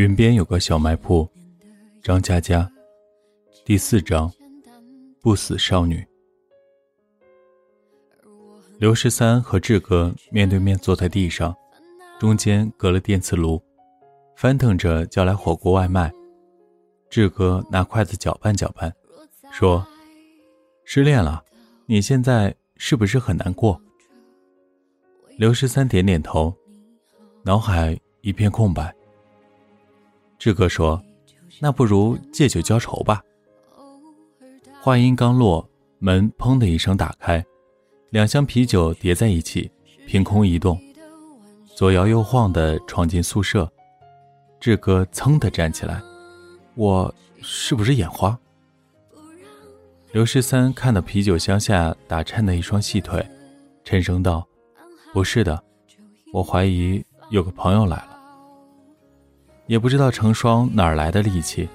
[0.00, 1.28] 云边有个小卖铺，
[2.02, 2.66] 张嘉佳，
[3.66, 4.32] 第四章，
[5.20, 6.02] 不死少女。
[8.78, 11.54] 刘十三和志哥面对面坐在地上，
[12.18, 13.62] 中间隔了电磁炉，
[14.34, 16.10] 翻腾着叫来火锅外卖。
[17.10, 18.90] 志哥拿筷子搅拌搅拌，
[19.52, 19.86] 说
[20.82, 21.44] ：“失恋了，
[21.84, 23.78] 你现在是不是很难过？”
[25.36, 26.56] 刘十三点点头，
[27.42, 28.96] 脑海一片空白。
[30.40, 31.00] 志哥说
[31.60, 33.22] ：“那不如借酒浇愁吧。”
[34.80, 37.44] 话音刚落，门砰的一声打开，
[38.08, 39.70] 两箱啤酒叠在一起，
[40.06, 40.80] 凭空移动，
[41.76, 43.70] 左摇右晃的闯进宿舍。
[44.58, 46.00] 志哥噌的站起来
[46.74, 48.38] ：“我是不是眼花？”
[50.12, 53.22] 刘十三看到啤酒箱下打颤的一双细腿，
[53.84, 54.48] 沉声道
[55.12, 55.62] ：“不是的，
[56.32, 58.16] 我怀疑有个朋友来了。”
[59.70, 61.68] 也不知道成双哪儿来的力气，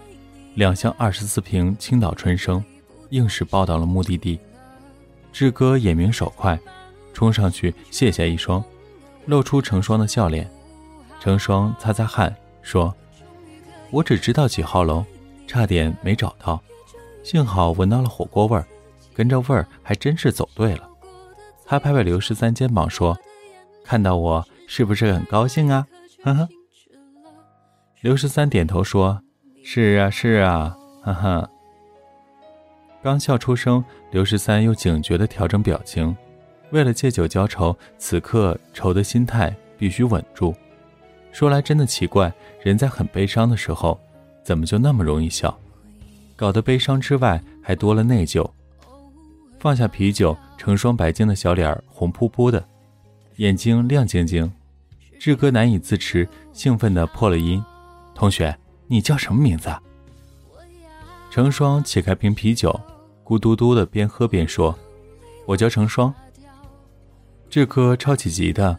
[0.55, 2.61] 两箱二十四瓶青岛春生，
[3.11, 4.37] 硬是抱到了目的地。
[5.31, 6.59] 志哥眼明手快，
[7.13, 8.61] 冲上去卸下一双，
[9.27, 10.45] 露出成双的笑脸。
[11.21, 12.93] 成双擦擦汗说
[13.91, 15.01] ：“我只知道几号楼，
[15.47, 16.61] 差点没找到，
[17.23, 18.67] 幸好闻到了火锅味儿，
[19.13, 20.85] 跟着味儿还真是走对了。”
[21.65, 23.17] 他拍拍刘十三肩膀说
[23.85, 25.87] ：“看到我是不是很高兴啊？”
[26.25, 26.49] 呵呵。
[28.05, 29.19] 刘十三点头说
[29.65, 31.49] ：“是啊，是啊，哈哈。”
[33.01, 36.15] 刚笑出声，刘十三又警觉地调整表情，
[36.69, 40.53] 为了借酒浇愁，此刻愁的心态必须稳住。
[41.31, 43.99] 说来真的奇怪，人在很悲伤的时候，
[44.43, 45.59] 怎么就那么容易笑？
[46.35, 48.47] 搞得悲伤之外还多了内疚。
[49.57, 52.63] 放下啤酒，成双白净的小脸红扑扑的，
[53.37, 54.53] 眼睛亮晶晶。
[55.19, 57.59] 志哥难以自持，兴奋地破了音。
[58.15, 59.69] 同学，你叫什么名字？
[61.29, 62.73] 成双切开瓶啤酒，
[63.25, 64.73] 咕嘟嘟的边喝边说
[65.45, 66.11] ：“我叫成双。”
[67.49, 68.77] 志哥抄起吉他：“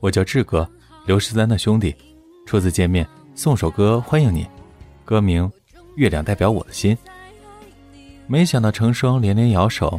[0.00, 0.68] 我叫志哥，
[1.06, 1.94] 刘十三的兄弟，
[2.44, 3.06] 初次见面，
[3.36, 4.48] 送首歌欢迎你，
[5.04, 5.48] 歌名
[5.94, 6.92] 《月亮代表我的心》。”
[8.26, 9.98] 没想到成双连连摇手：“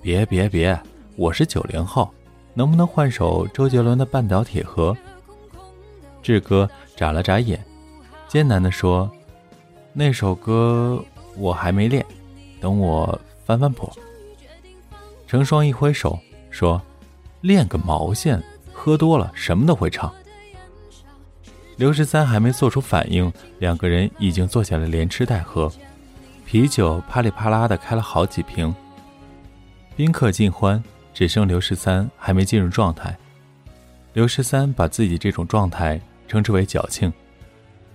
[0.00, 0.80] 别别别，
[1.16, 2.08] 我是九零后，
[2.54, 4.92] 能不能换首周杰伦的《半岛铁盒》？”
[6.22, 7.60] 志哥眨了眨眼。
[8.30, 9.10] 艰难地说
[9.92, 11.04] ：“那首歌
[11.36, 12.06] 我还没练，
[12.60, 13.92] 等我翻翻谱。”
[15.26, 16.16] 成双一挥手
[16.48, 16.80] 说
[17.42, 18.40] ：“练个毛线！
[18.72, 20.14] 喝多了什么都会唱。”
[21.74, 25.68] 刘十三还没做出反应，两个人已经坐下来连吃带喝，
[26.46, 28.72] 啤酒啪里啪啦的开了好几瓶。
[29.96, 30.80] 宾客尽欢，
[31.12, 33.18] 只剩刘十三还没进入状态。
[34.12, 37.12] 刘十三把自己这种状态称之为矫情。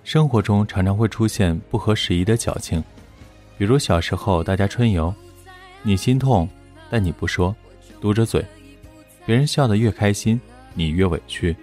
[0.06, 2.82] 生活中常常会出现不合时宜的矫情，
[3.58, 5.12] 比如小时候大家春游，
[5.82, 6.48] 你心痛，
[6.92, 7.54] 但你不说，
[8.00, 8.46] 嘟着嘴，
[9.26, 10.40] 别人笑得越开心，
[10.76, 11.56] 你越委屈。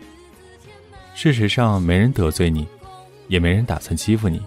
[1.15, 2.67] 事实上，没人得罪你，
[3.29, 4.43] 也没人打算欺负你，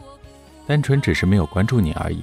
[0.68, 2.22] 单纯只是没有关注你而已。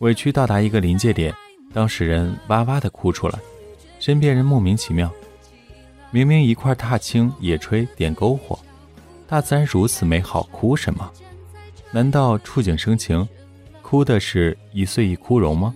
[0.00, 1.32] 委屈到达一个临界点，
[1.72, 3.38] 当事人哇哇的哭出来，
[4.00, 5.08] 身边人莫名其妙，
[6.10, 8.58] 明明一块踏青、野炊、点篝火。
[9.30, 11.08] 大自然如此美好，哭什么？
[11.92, 13.28] 难道触景生情，
[13.80, 15.72] 哭的是一岁一枯荣吗？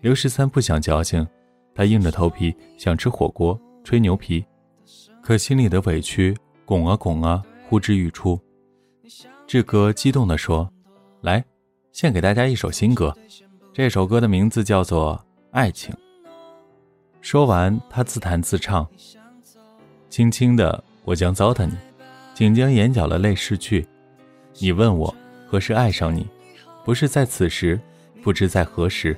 [0.00, 1.26] 刘十三不想矫情，
[1.74, 4.44] 他硬着头皮想吃火锅、吹牛皮，
[5.22, 8.40] 可心里的委屈拱啊拱啊，呼之欲出。
[9.46, 10.72] 志哥激动地说
[11.20, 11.44] ：“来，
[11.92, 13.16] 献给大家一首新歌，
[13.72, 15.16] 这首歌的名字叫做
[15.50, 15.94] 《爱情》。”
[17.20, 18.88] 说完，他自弹自唱
[20.08, 21.76] ：“轻轻的，我将糟蹋你。”
[22.32, 23.86] 请将眼角的泪拭去。
[24.58, 25.14] 你问我
[25.46, 26.26] 何时爱上你，
[26.86, 27.78] 不是在此时，
[28.22, 29.16] 不知在何时。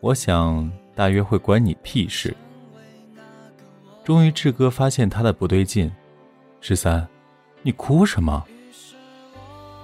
[0.00, 2.34] 我想大约会关你屁事。
[4.04, 5.90] 终于，志哥发现他的不对劲。
[6.60, 7.06] 十三，
[7.62, 8.44] 你哭什么？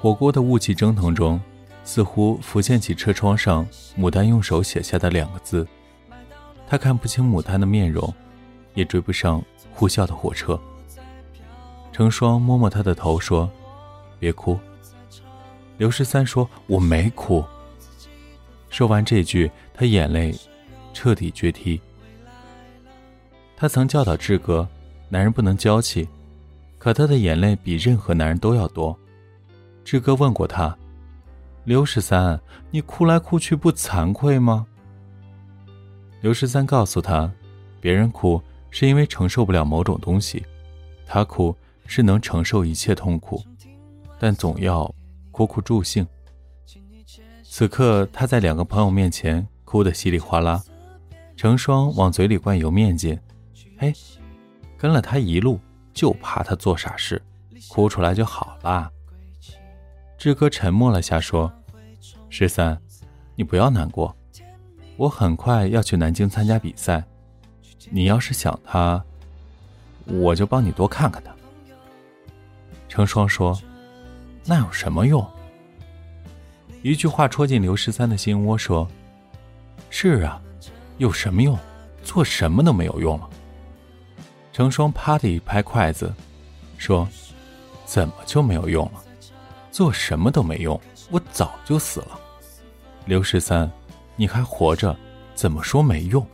[0.01, 1.41] 火锅的雾气蒸腾中，
[1.85, 3.67] 似乎浮现起车窗上
[3.99, 5.67] 牡丹用手写下的两个字。
[6.67, 8.13] 他看不清牡丹的面容，
[8.75, 9.43] 也追不上
[9.73, 10.61] 呼啸的火车。
[11.93, 13.51] 成双摸摸他的头说
[14.19, 14.59] ：“别哭。”
[15.77, 17.45] 刘十三说：“我没哭。”
[18.71, 20.35] 说完这句，他眼泪
[20.95, 21.79] 彻底决堤。
[23.57, 24.67] 他曾教导志哥，
[25.09, 26.09] 男人不能娇气，
[26.79, 28.97] 可他的眼泪比任何男人都要多。
[29.85, 30.75] 志哥问过他
[31.65, 32.41] ：“刘十三，
[32.71, 34.67] 你哭来哭去不惭愧吗？”
[36.23, 37.31] 刘十三告诉他
[37.81, 38.41] ：“别人哭
[38.71, 40.45] 是因为承受不了某种东西，
[41.07, 41.55] 他哭
[41.87, 43.43] 是能承受一切痛苦，
[44.19, 44.89] 但总要
[45.33, 46.07] 苦苦助兴。”
[47.61, 50.65] 此刻，他在两个朋友面前哭得稀里哗啦。
[51.37, 53.21] 成双往嘴里灌油面筋，
[53.77, 53.93] 嘿，
[54.79, 55.61] 跟了他一路，
[55.93, 57.21] 就怕他做傻事，
[57.69, 58.91] 哭出来就好啦。
[60.17, 61.53] 志哥沉默了下，说
[62.31, 62.81] ：“十三，
[63.35, 64.17] 你不要难过，
[64.97, 67.05] 我很快要去南京参加比赛。
[67.91, 69.05] 你要是想他，
[70.07, 71.31] 我就帮你多看看他。”
[72.89, 73.55] 成双说
[74.49, 75.23] ：“那有什么用？”
[76.83, 78.89] 一句话戳进刘十三的心窝，说
[79.91, 80.41] ：“是啊，
[80.97, 81.59] 有什么用？
[82.03, 83.29] 做什么都没有用了。”
[84.51, 86.11] 成双啪的一拍筷子，
[86.79, 87.07] 说
[87.85, 89.03] ：“怎么就没有用了？
[89.71, 90.81] 做什么都没用，
[91.11, 92.19] 我早就死了。
[93.05, 93.71] 刘十三，
[94.17, 94.97] 你还活着，
[95.35, 96.27] 怎么说没用？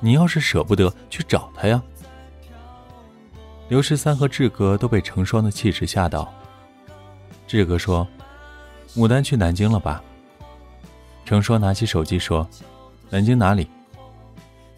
[0.00, 1.80] 你要是舍不得，去找他呀。”
[3.70, 6.34] 刘十三和志哥都被成双的气势吓到。
[7.46, 8.04] 志哥说。
[8.94, 10.02] 牡丹去南京了吧？
[11.24, 12.46] 成双拿起手机说
[13.08, 13.66] ：“南京哪里？”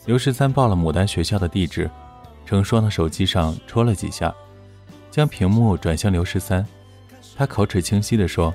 [0.07, 1.91] 刘十三报了牡丹学校的地址，
[2.47, 4.33] 成双的手机上戳了几下，
[5.11, 6.65] 将屏幕转向刘十三。
[7.37, 8.55] 他口齿清晰地说：“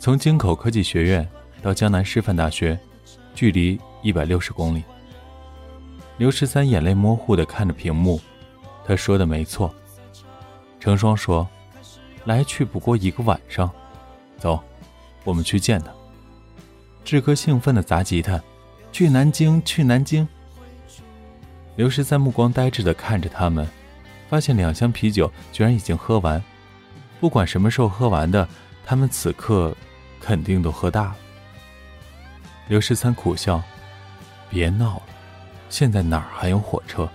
[0.00, 1.28] 从京口科技学院
[1.62, 2.76] 到江南师范大学，
[3.36, 4.82] 距离一百六十公里。”
[6.18, 8.20] 刘十三眼泪模糊地看着屏幕，
[8.84, 9.72] 他说的没错。
[10.80, 11.46] 成双说
[12.24, 13.70] ：“来去不过一个晚上。”
[14.38, 14.62] 走，
[15.24, 15.90] 我们去见他。
[17.04, 18.40] 志哥兴奋地砸吉他，
[18.92, 20.26] 去南京，去南京。
[21.76, 23.66] 刘十三目光呆滞地看着他们，
[24.28, 26.42] 发现两箱啤酒居然已经喝完。
[27.20, 28.48] 不管什么时候喝完的，
[28.84, 29.74] 他们此刻
[30.20, 31.16] 肯定都喝大了。
[32.68, 33.62] 刘十三苦笑
[34.50, 35.02] ：“别闹了，
[35.70, 37.08] 现在哪儿还有火车？”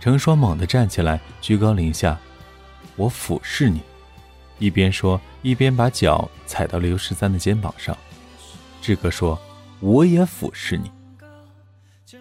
[0.00, 2.18] 成双猛地站起来，居高临下
[2.96, 3.80] ：“我俯视你。”
[4.58, 7.96] 一边说，一边把脚踩到刘十三的肩膀上。
[8.80, 9.38] 志哥说
[9.80, 10.90] ：“我也俯视你。”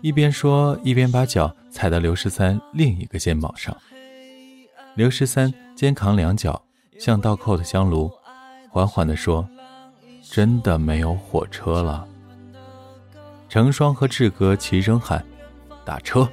[0.02, 3.76] 一边说，一边把脚踩到刘十三另一个肩膀上。
[4.96, 6.62] 刘十三肩扛两脚，
[7.00, 8.12] 像倒扣的香炉，
[8.70, 9.48] 缓缓地说
[10.22, 12.08] ：“真的没有火车了。”
[13.50, 15.24] 成双和志哥齐声喊
[15.86, 16.28] ：“打车！”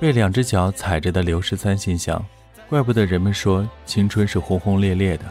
[0.00, 2.24] 被两只脚踩着的刘十三心想。
[2.72, 5.26] 怪不得人们说青春是轰轰烈烈的，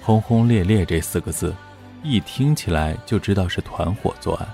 [0.00, 1.52] 轰轰烈烈这四个字，
[2.04, 4.48] 一听起来就知道是团伙作案。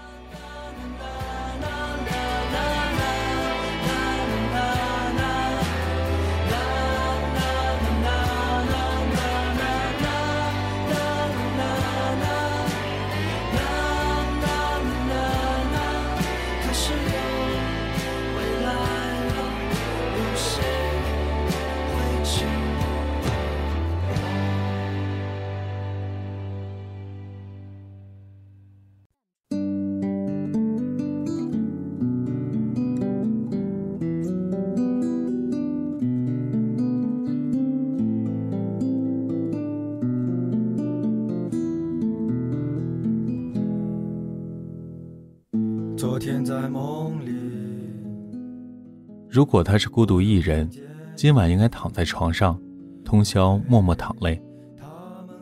[49.38, 50.68] 如果他是孤独一人，
[51.14, 52.60] 今晚应该躺在床上，
[53.04, 54.42] 通宵默默淌泪，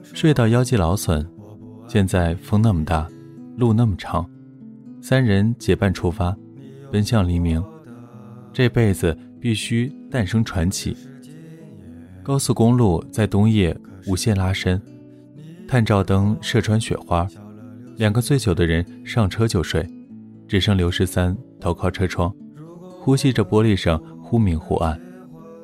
[0.02, 1.26] 睡到腰肌劳损。
[1.88, 3.08] 现在风那么大，
[3.56, 4.28] 路那么长，
[5.00, 6.36] 三人结伴出发，
[6.92, 7.64] 奔向黎明。
[8.52, 10.94] 这辈子必须诞生传奇。
[12.22, 13.74] 高速公路在冬夜
[14.06, 14.78] 无限拉伸，
[15.66, 17.26] 探照灯射穿雪花，
[17.96, 19.88] 两个醉酒的人上车就睡。
[20.46, 22.30] 只剩刘十三头靠车窗，
[23.06, 25.00] 呼吸着玻璃上忽明忽暗、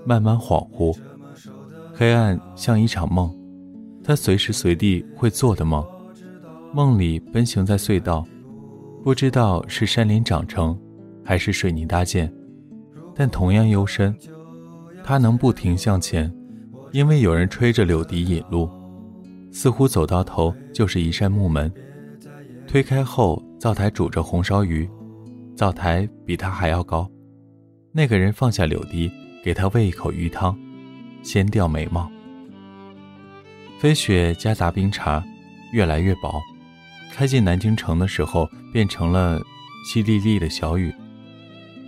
[0.06, 0.96] 慢慢恍惚。
[1.92, 3.36] 黑暗像一场梦，
[4.04, 5.84] 他随时随地会做的梦。
[6.72, 8.24] 梦里奔行在隧道，
[9.02, 10.78] 不知道是山林长成，
[11.24, 12.32] 还是水泥搭建，
[13.12, 14.16] 但同样幽深。
[15.02, 16.32] 他能不停向前，
[16.92, 18.70] 因为有人吹着柳笛引路。
[19.50, 21.72] 似乎走到头就是一扇木门。
[22.68, 24.88] 推开后，灶台煮着红烧鱼，
[25.56, 27.10] 灶台比他还要高。
[27.94, 29.10] 那个人放下柳笛，
[29.44, 30.56] 给他喂一口鱼汤，
[31.22, 32.10] 先掉眉毛。
[33.78, 35.22] 飞雪夹杂冰茶，
[35.74, 36.40] 越来越薄。
[37.12, 39.38] 开进南京城的时候，变成了
[39.92, 40.90] 淅沥沥的小雨。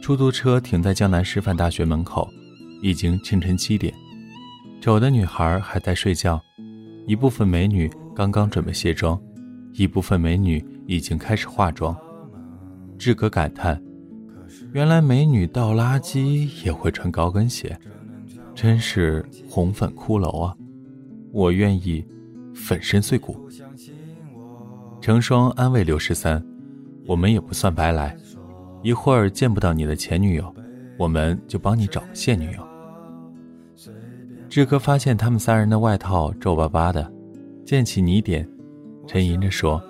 [0.02, 2.28] 出租车停在江南师范大学门口，
[2.82, 3.94] 已经清晨七点。
[4.82, 6.38] 走的女孩还在睡觉，
[7.06, 9.18] 一部分美女刚刚准备卸妆，
[9.72, 11.96] 一部分美女已经开始化妆。
[12.98, 13.82] 志哥感叹
[14.72, 17.78] ：“原来美女倒垃圾也会穿高跟鞋，
[18.54, 20.56] 真是红粉骷髅啊！
[21.32, 22.04] 我愿意
[22.54, 23.48] 粉身碎骨。”
[25.00, 26.44] 成双安慰刘十三
[27.06, 28.16] ：“我们也不算白来，
[28.82, 30.54] 一会儿见不到你的前女友，
[30.98, 32.66] 我们就帮你找个现女友。”
[34.48, 37.12] 志哥发现他们三人的外套皱巴巴的，
[37.64, 38.48] 溅起泥点，
[39.06, 39.82] 沉吟着说：“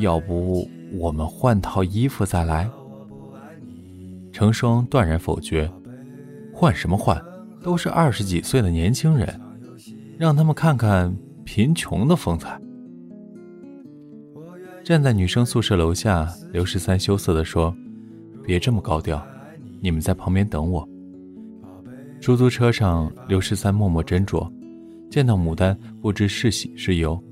[0.00, 2.70] 要不我们换套衣服再来？”
[4.32, 5.70] 成双断然否决
[6.52, 7.22] ：“换什么换？
[7.62, 9.40] 都是二十几岁的年轻人，
[10.18, 12.58] 让他们看看贫穷的风采。”
[14.82, 17.72] 站在女生宿舍楼下，刘十三羞涩地说
[18.42, 19.24] ：“别这么高调，
[19.80, 20.88] 你们在旁边等我。”
[22.20, 24.50] 出租车上，刘十三默默斟酌，
[25.10, 27.22] 见到牡丹不知是喜是忧，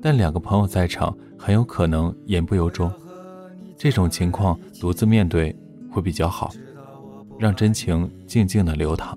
[0.00, 2.90] 但两个朋友在场，很有可能言不由衷。
[3.76, 5.54] 这种情况独自面对
[5.92, 6.50] 会比较好，
[7.38, 9.16] 让真情静静的流淌。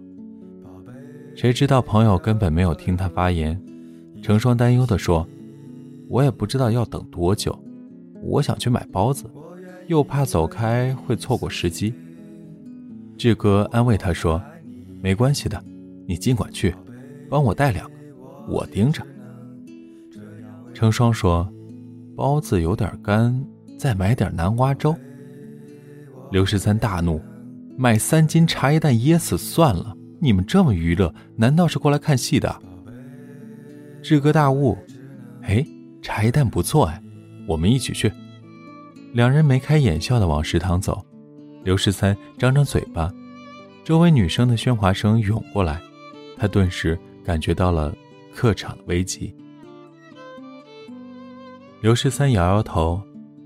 [1.33, 3.59] 谁知道朋友根本没有听他发言，
[4.21, 5.27] 成双担忧地说
[6.09, 7.57] ：“我也不知道要等多久。”
[8.21, 9.25] 我想去买包子，
[9.87, 11.93] 又怕走开会错过时机。
[13.17, 14.41] 志哥安慰他说
[15.01, 15.63] ：“没关系的，
[16.07, 16.73] 你尽管去，
[17.29, 17.95] 帮我带两个，
[18.47, 19.05] 我盯着。”
[20.73, 21.47] 成双说
[22.15, 23.45] ：“包子有点干，
[23.77, 24.95] 再买点南瓜粥。”
[26.35, 27.23] 刘十三大怒
[27.79, 32.53] ：“买三斤茶叶蛋噎死算了，你们这么娱乐，难道是过来看戏的？”
[34.03, 34.77] 志哥大悟
[35.43, 35.65] ：“哎，
[36.01, 37.01] 茶叶蛋不错哎。”
[37.47, 38.11] 我们一起去。
[39.13, 41.01] 两人眉开眼笑的往食堂走。
[41.63, 43.09] 刘十三张张嘴巴，
[43.85, 45.81] 周围女生的喧哗声涌过来，
[46.35, 47.95] 他顿时感觉到了
[48.33, 49.33] 客场的危机。
[51.79, 53.01] 刘十三摇摇头，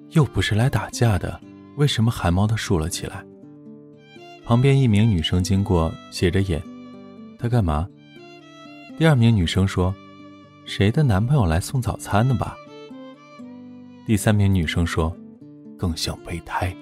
[0.09, 1.39] 又不是来打架的，
[1.79, 3.25] 为什么汗毛都竖了起来？
[4.43, 6.61] 旁边一名女生经过，斜着眼，
[7.39, 7.87] 他干嘛？
[8.97, 9.95] 第二名女生说
[10.67, 12.53] ：“谁的男朋友来送早餐的吧？”
[14.05, 15.15] 第三名女生说
[15.79, 16.75] ：“更像备胎。”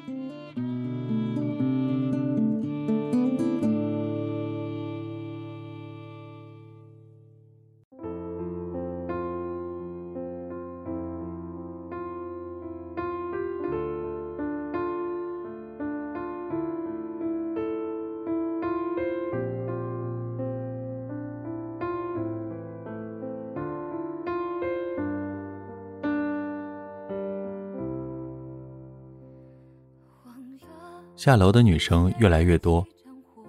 [31.18, 32.86] 下楼的女生越来越多，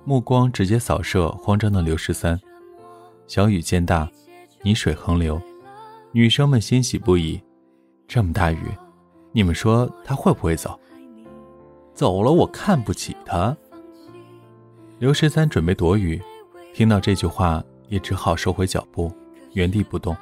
[0.02, 2.40] 目光直接扫射慌张的刘十三。
[3.26, 4.10] 小雨渐大，
[4.62, 5.38] 泥水横流，
[6.10, 7.38] 女生们欣喜不已。
[8.06, 8.62] 这么大雨，
[9.32, 10.80] 你们说他会不会走？
[11.92, 13.54] 走了，我看不起他。
[14.98, 16.18] 刘十三准备躲雨，
[16.72, 19.12] 听到这句话，也只好收回脚步，
[19.52, 20.16] 原地不动。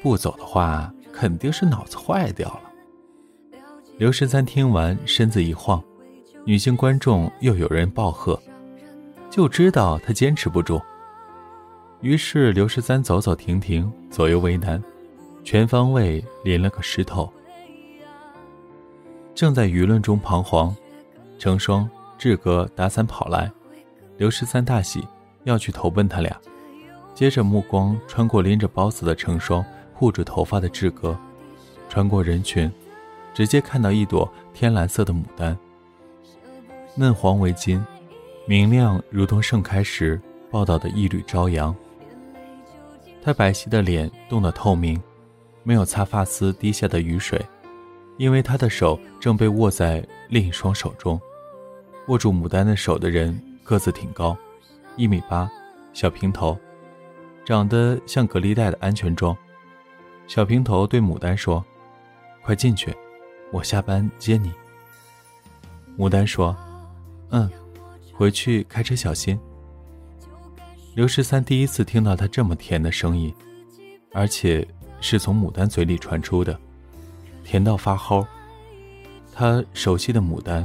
[0.00, 2.70] 不走的话，肯定是脑子坏掉了。
[3.98, 5.82] 刘十三听完，身子一晃。
[6.46, 8.38] 女性观众又有人暴喝，
[9.30, 10.78] 就知道他坚持不住。
[12.02, 14.82] 于是刘十三走走停停，左右为难，
[15.42, 17.32] 全方位淋了个湿透。
[19.34, 20.76] 正在舆论中彷徨，
[21.38, 23.50] 成双、志哥打伞跑来，
[24.18, 25.02] 刘十三大喜，
[25.44, 26.38] 要去投奔他俩。
[27.14, 31.18] 接着目光穿过拎着包子的成双，护住头发的志哥，
[31.88, 32.70] 穿过人群，
[33.32, 35.56] 直接看到一朵天蓝色的牡丹。
[36.96, 37.84] 嫩黄为金，
[38.46, 41.74] 明亮如同盛开时报道的一缕朝阳。
[43.20, 45.02] 她白皙的脸冻得透明，
[45.64, 47.44] 没有擦发丝滴下的雨水，
[48.16, 51.20] 因为她的手正被握在另一双手中。
[52.06, 54.36] 握住牡丹的手的人个子挺高，
[54.94, 55.50] 一米八，
[55.92, 56.56] 小平头，
[57.44, 59.36] 长得像隔离带的安全装。
[60.28, 61.64] 小平头对牡丹说
[62.44, 62.94] ：“快进去，
[63.50, 64.52] 我下班接你。”
[65.98, 66.56] 牡丹说。
[67.34, 67.50] 嗯，
[68.12, 69.36] 回去开车小心。
[70.94, 73.34] 刘十三第一次听到他这么甜的声音，
[74.12, 74.64] 而且
[75.00, 76.56] 是从牡丹嘴里传出的，
[77.42, 78.24] 甜到发齁。
[79.32, 80.64] 他熟悉的牡丹，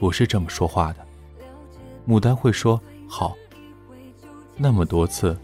[0.00, 1.06] 不是这么说话的。
[2.08, 3.36] 牡丹会说“好”，
[4.56, 5.36] 那么多次，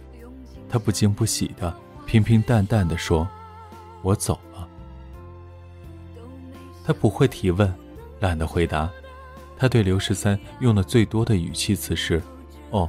[0.70, 1.76] 他不惊不喜的，
[2.06, 3.28] 平平淡淡的说
[4.00, 4.66] ：“我走了。”
[6.82, 7.70] 他不会提问，
[8.20, 8.90] 懒得回答。
[9.56, 12.22] 他对刘十三用的最多的语气词是
[12.70, 12.88] ：“哦。”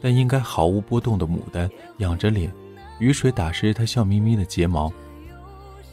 [0.00, 2.52] 但应该毫无波动的牡丹仰着脸，
[2.98, 4.92] 雨水打湿他笑眯眯的睫毛，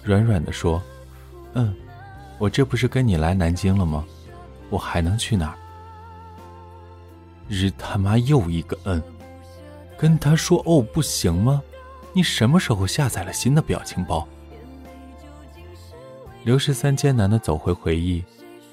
[0.04, 0.82] 软软的说
[1.54, 1.76] ：“嗯，
[2.40, 4.04] 我这不是跟你来南京了吗？
[4.72, 5.58] 我还能去哪儿？”
[7.48, 9.02] 日他妈又一个嗯，
[9.96, 11.62] 跟他说哦不行吗？
[12.12, 14.28] 你什么时候下载了新的表情包？
[16.44, 18.24] 刘十三艰难的走回回忆，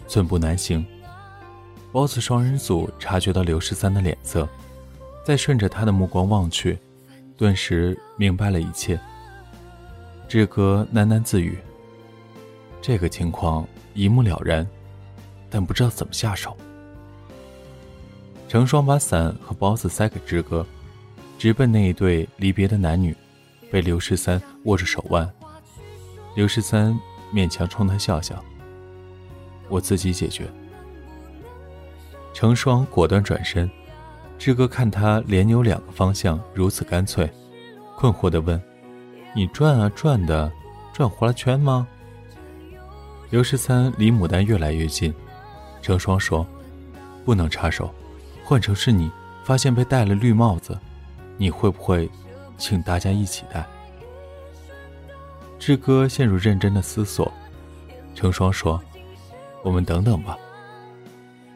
[0.06, 0.84] 寸步难行。
[1.92, 4.48] 包子双人组察觉到刘十三的脸色。
[5.24, 6.78] 再顺着他的目光望去，
[7.36, 8.96] 顿时明白了一切。
[10.28, 11.58] 志哥喃喃自语
[12.80, 14.64] ：“这个情况一目了然，
[15.50, 16.56] 但不知道怎么下手。”
[18.46, 20.64] 成双把伞和包子塞给志哥，
[21.36, 23.12] 直奔那一对离别的男女，
[23.68, 25.28] 被刘十三握着手腕。
[26.36, 26.96] 刘十三
[27.34, 28.40] 勉强冲他笑笑
[29.68, 30.48] ：“我自己解决。”
[32.34, 33.70] 成双果断转身。
[34.38, 37.26] 志哥看他连扭两个方向，如此干脆，
[37.96, 38.60] 困惑地问
[39.34, 40.52] ：“你转啊转的，
[40.92, 41.88] 转活了圈吗？”
[43.30, 45.12] 刘十三离牡丹越来越近，
[45.80, 46.46] 成双说
[47.24, 47.90] ：“不能插手，
[48.44, 49.10] 换成是你，
[49.42, 50.78] 发现被戴了绿帽子，
[51.38, 52.08] 你会不会
[52.58, 53.66] 请大家一起戴？”
[55.58, 57.32] 志哥陷入认真的思索，
[58.14, 58.78] 成双说
[59.66, 60.38] ：“我们等等吧，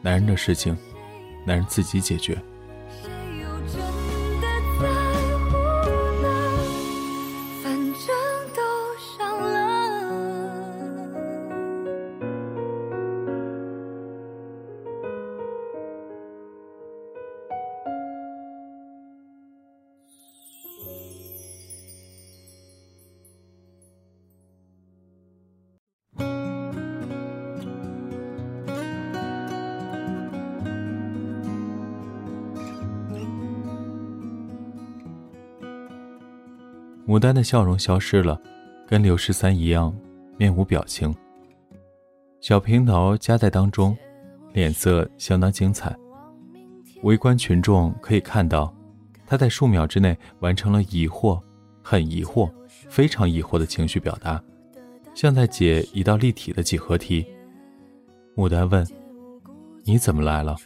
[0.02, 0.76] 男人的事情，
[1.46, 2.36] 男人自己解决。”
[37.30, 38.42] 牡丹的笑容消失了，
[38.88, 39.96] 跟刘十三一样，
[40.36, 41.14] 面无表情。
[42.40, 43.96] 小平头夹在当中，
[44.52, 45.96] 脸色相当精彩。
[47.04, 48.74] 围观群众可以看到，
[49.28, 51.40] 他在数秒之内完成了疑惑、
[51.80, 52.50] 很疑惑、
[52.88, 54.42] 非常疑惑的情绪表达，
[55.14, 57.24] 像在解一道立体的几何题。
[58.34, 58.84] 牡丹问
[59.86, 60.56] ：“你怎么来了？”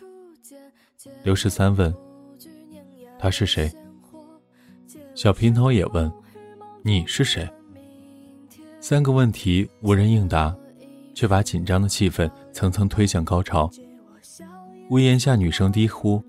[1.24, 1.94] 刘十三问
[3.20, 3.70] ：“他是谁？”
[5.14, 6.10] 小平头也问。
[6.86, 7.48] 你是谁？
[8.78, 10.54] 三个问题无人应答，
[11.14, 13.70] 却把紧张的气氛层层推向高潮。
[14.90, 16.22] 屋檐下，女生低呼：“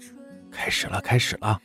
[0.50, 1.60] 开始了，开始了！”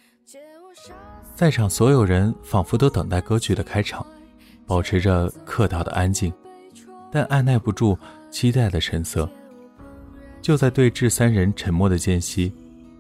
[1.36, 4.04] 在场所有人仿佛都等待歌剧的开场，
[4.66, 6.32] 保持着客套的安静，
[7.12, 7.96] 但按耐不住
[8.28, 9.30] 期待的神色。
[10.42, 12.52] 就在对峙三人沉默的间隙，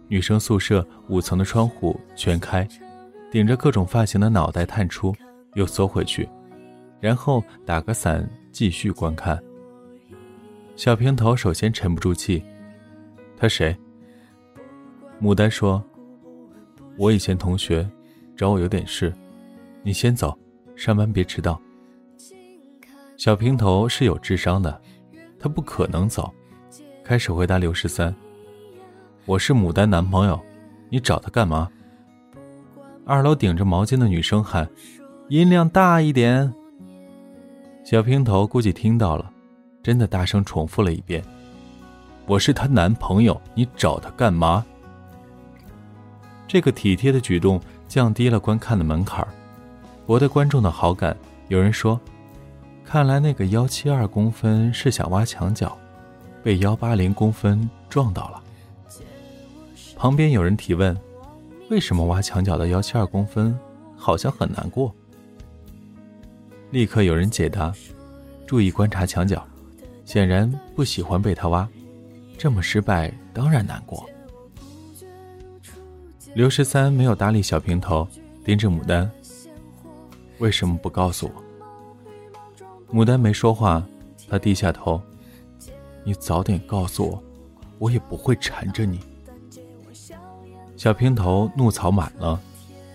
[0.06, 2.64] 女生宿舍五层的窗户全开，
[3.28, 5.12] 顶着各种发型的脑袋探出。
[5.54, 6.28] 又缩回去，
[7.00, 9.42] 然后打个伞继续观看。
[10.76, 12.42] 小平头首先沉不住气
[13.36, 13.76] ：“他谁？”
[15.20, 15.84] 牡丹说
[16.96, 17.86] ：“我以前同学，
[18.36, 19.12] 找我有点事，
[19.82, 20.36] 你先走，
[20.76, 21.60] 上班别迟到。”
[23.18, 24.80] 小平头是有智商的，
[25.38, 26.32] 他不可能走，
[27.04, 28.14] 开始回答刘十三
[29.26, 30.40] ：“我是牡丹男朋友，
[30.88, 31.70] 你找他干嘛？”
[33.04, 34.66] 二楼顶着毛巾的女生喊。
[35.30, 36.52] 音量大一点。
[37.84, 39.30] 小平头估计听到了，
[39.80, 41.22] 真的大声重复了一遍
[42.26, 44.66] ：“我是她男朋友，你找她干嘛？”
[46.48, 49.24] 这个体贴的举动降低了观看的门槛，
[50.04, 51.16] 博得观众的好感。
[51.46, 52.00] 有人说
[52.84, 55.78] ：“看来那个幺七二公分是想挖墙脚，
[56.42, 58.42] 被幺八零公分撞到了。”
[59.94, 61.00] 旁边有人提问
[61.70, 63.56] ：“为什么挖墙脚的幺七二公分
[63.96, 64.92] 好像很难过？”
[66.70, 67.72] 立刻有人解答
[68.46, 69.44] ：“注意观察墙角，
[70.04, 71.68] 显然不喜欢被他挖，
[72.38, 74.08] 这么失败当然难过。”
[76.32, 78.06] 刘十三没有搭理小平头，
[78.44, 79.10] 盯着牡丹
[80.38, 81.42] ：“为什么不告诉我？”
[82.94, 83.84] 牡丹没说话，
[84.28, 85.02] 他低下头
[86.04, 87.22] ：“你早点告诉我，
[87.80, 89.00] 我也不会缠着你。”
[90.78, 92.40] 小平头怒槽满了，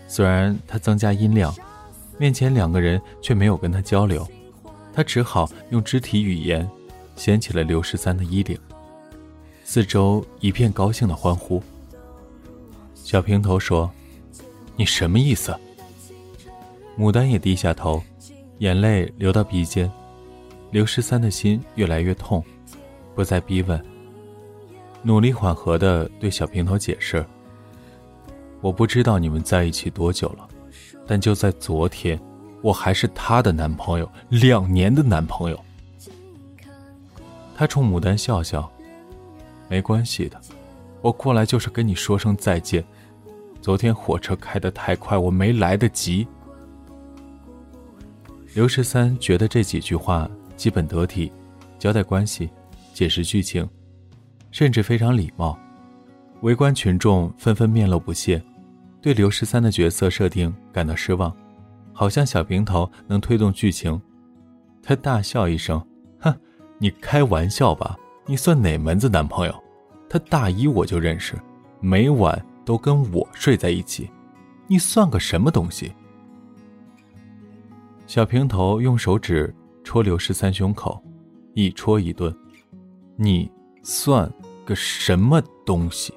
[0.07, 1.53] 虽然他增加音量。
[2.17, 4.27] 面前两个人却没有跟他交流，
[4.93, 6.69] 他只好用肢体语言
[7.15, 8.57] 掀起了刘十三的衣领。
[9.63, 11.61] 四周一片高兴的欢呼。
[12.93, 13.91] 小平头说
[14.75, 15.55] ：“你什么意思？”
[16.97, 18.01] 牡丹也低下头，
[18.59, 19.91] 眼泪流到鼻尖。
[20.71, 22.43] 刘十三的心越来越痛，
[23.13, 23.83] 不再逼问，
[25.03, 27.25] 努力缓和的对小平头解释
[28.61, 30.47] ：“我不知道你们在一起多久了，
[31.07, 32.19] 但就在昨天，
[32.61, 35.59] 我还是她的男朋友，两年的男朋友。”
[37.57, 38.69] 他冲牡丹笑笑。
[39.67, 40.39] 没关系的，
[41.01, 42.83] 我过来就是跟你说声再见。
[43.61, 46.27] 昨天火车开得太快，我没来得及。
[48.53, 51.31] 刘十三觉得这几句话基本得体，
[51.79, 52.49] 交代关系，
[52.93, 53.67] 解释剧情，
[54.51, 55.57] 甚至非常礼貌。
[56.41, 58.39] 围观群众纷纷面露不屑，
[59.05, 61.31] 对刘十三的角色设定感到失望，
[61.93, 64.01] 好像小平头能推动剧情。
[64.81, 65.79] 他大笑一声
[66.21, 66.35] ：“哼，
[66.79, 69.53] 你开玩笑吧。”你算哪门子男朋友？
[70.09, 71.39] 他大一我就认识，
[71.79, 74.09] 每晚都跟我睡在一起。
[74.65, 75.93] 你算个什么东西？
[78.07, 80.99] 小平头用手指戳刘十三胸口，
[81.53, 82.35] 一戳一顿。
[83.15, 83.51] 你
[83.83, 84.27] 算
[84.65, 86.11] 个什么东西？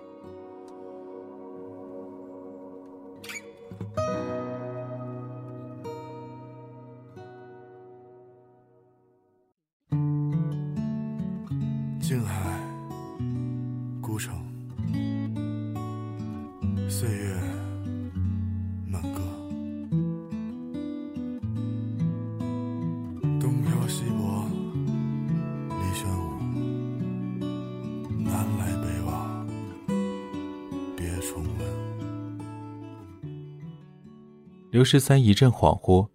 [34.79, 36.09] 刘十三一阵恍惚，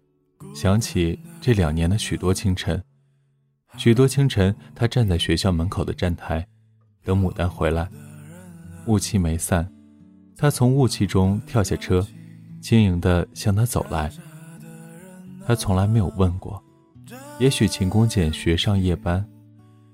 [0.54, 2.82] 想起这两年的许多清晨。
[3.76, 6.48] 许多清晨，他站在学校门口的站台，
[7.02, 7.86] 等牡丹回来。
[8.86, 9.70] 雾气没散，
[10.34, 12.08] 他从雾气中跳下车，
[12.62, 14.10] 轻盈地向他走来。
[15.46, 16.64] 他从来没有问过，
[17.38, 19.22] 也许勤工俭学上夜班，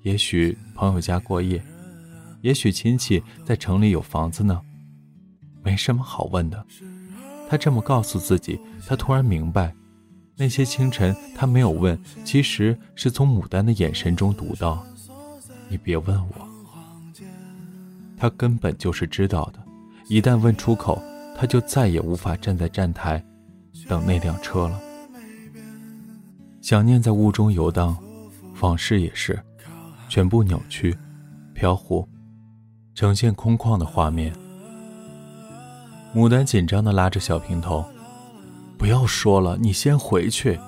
[0.03, 1.61] 也许朋友家过夜，
[2.43, 4.63] 也许亲戚在城里有房子呢，
[5.61, 6.65] 没什么好问的。
[7.51, 9.75] 他这么告诉自己，他突然明白。
[10.37, 14.87] 那些清晨，他没有问，其实是从牡丹的眼神中读到。
[15.69, 16.49] 你别问我，
[18.17, 19.59] 他根本就是知道的。
[20.09, 21.03] 一旦问出口，
[21.37, 23.21] 他就再也无法站在站台
[23.89, 24.81] 等那辆车了。
[26.61, 27.99] 想念在雾中游荡，
[28.61, 29.37] 往事也是，
[30.09, 30.97] 全部扭曲、
[31.53, 32.09] 飘忽，
[32.95, 34.33] 呈现空旷的画面。
[36.14, 37.85] 牡丹紧张地拉着小平头。
[38.77, 40.59] 不要说了，你先回去。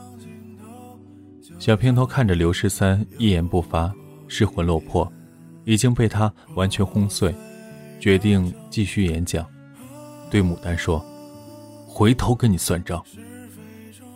[1.58, 3.92] 小平头看着刘十三一言不发，
[4.28, 5.10] 失魂落魄，
[5.64, 7.34] 已经被他完全轰碎，
[7.98, 9.46] 决定继续演讲，
[10.30, 11.04] 对牡丹说
[11.86, 13.02] ：“回头跟你算账。”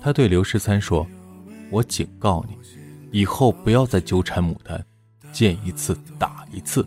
[0.00, 1.06] 他对刘十三说
[1.70, 2.56] ：“我警告你，
[3.18, 4.84] 以后不要再纠缠牡丹，
[5.32, 6.86] 见一次打一次。”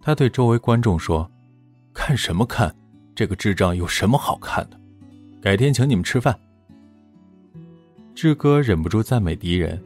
[0.00, 1.30] 他对周围观众说
[1.92, 2.74] ：“看什么看？
[3.14, 4.80] 这个智障有什么好看的？”
[5.40, 6.38] 改天请你们吃饭。
[8.14, 9.82] 志哥忍不住赞美敌人：“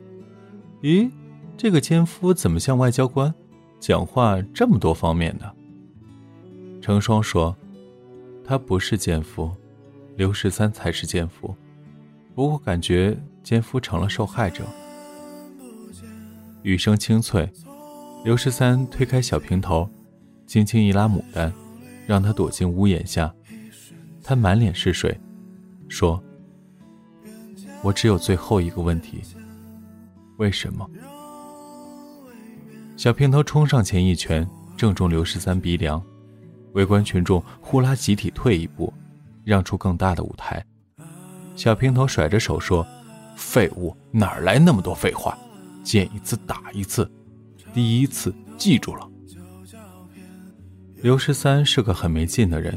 [0.82, 1.10] 咦，
[1.56, 3.34] 这个奸夫怎么像外交官，
[3.80, 5.52] 讲话这么多方面的？”
[6.80, 7.56] 成双说
[8.44, 9.50] ：“他不是奸夫，
[10.16, 11.54] 刘十三才是奸夫。
[12.34, 14.64] 不过感觉奸夫成了受害者。”
[16.62, 17.50] 雨声清脆，
[18.24, 19.88] 刘十三推开小平头，
[20.46, 21.52] 轻轻一拉牡丹，
[22.08, 23.30] 让他躲进屋檐下。
[24.24, 25.14] 他满脸是水。
[25.90, 26.22] 说
[27.84, 29.20] ：“我只有最后一个问题，
[30.38, 30.88] 为什么？”
[32.96, 36.02] 小平头冲上前一拳，正中刘十三鼻梁。
[36.72, 38.90] 围观群众呼啦集体退一步，
[39.44, 40.64] 让出更大的舞台。
[41.56, 42.86] 小平头甩着手说
[43.36, 45.36] ：“废物，哪来那么多废话？
[45.84, 47.10] 见一次打一次，
[47.74, 49.06] 第一次记住了。”
[51.00, 52.76] 刘十三是个很没劲的人，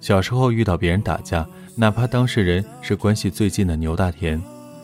[0.00, 1.48] 小时候遇到别人打架。
[1.76, 4.42] 哪怕当事人是关系最近的牛大田，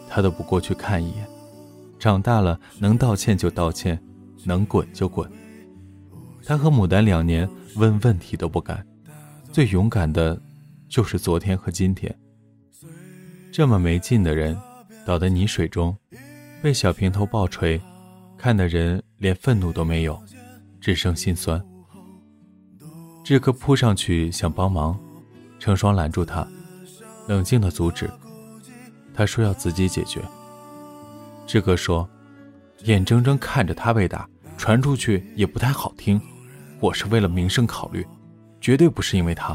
[0.08, 1.28] 他都不过去看一眼。
[1.98, 4.00] 长大了，能道歉就道歉，
[4.44, 5.28] 能滚就滚。
[6.44, 8.86] 他和牡丹两年问问题都不敢，
[9.52, 10.40] 最勇敢的，
[10.88, 12.14] 就是昨天和今天。
[13.52, 14.56] 这么没劲的人，
[15.04, 15.94] 倒在泥水中，
[16.62, 17.80] 被小平头暴锤，
[18.38, 20.18] 看的人连愤怒都没有，
[20.80, 21.60] 只剩心酸。
[23.28, 24.98] 志哥扑上去想帮忙，
[25.58, 26.48] 成双拦住他。
[27.26, 28.10] 冷静的阻止，
[29.12, 30.22] 他说要自己解决。
[31.46, 32.08] 志哥说，
[32.84, 36.18] 眼睁睁看着他被打，传出去也不太好听。
[36.80, 38.02] 我是为了名声考虑，
[38.62, 39.54] 绝对不是因为他。